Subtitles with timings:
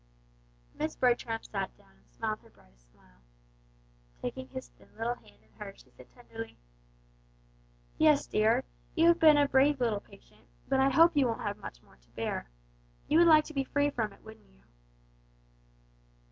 [0.73, 3.21] Miss Bertram sat down and smiled her brightest smile.
[4.19, 6.57] Taking his thin little hand in hers she said tenderly,
[7.99, 8.63] "Yes, dear,
[8.95, 12.09] you've been a brave little patient, but I hope you won't have much more to
[12.15, 12.49] bear.
[13.09, 14.63] You would like to be free from it, wouldn't you?"